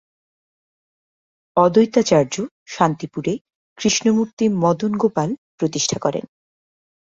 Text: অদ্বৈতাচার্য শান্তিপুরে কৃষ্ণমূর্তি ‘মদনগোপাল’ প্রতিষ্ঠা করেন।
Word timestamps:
অদ্বৈতাচার্য 1.57 2.35
শান্তিপুরে 2.67 3.33
কৃষ্ণমূর্তি 3.77 4.45
‘মদনগোপাল’ 4.63 5.29
প্রতিষ্ঠা 5.57 5.97
করেন। 6.01 6.25